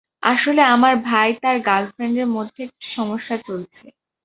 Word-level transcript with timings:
আসলে, 0.23 0.61
আমার 0.75 0.93
ভাই 1.03 1.29
তার 1.41 1.57
গ্রার্লফ্রেন্ডের 1.59 2.27
মধ্যে 2.27 2.59
একটু 2.63 2.85
সমস্যা 2.89 3.35
চলছে। 3.47 3.85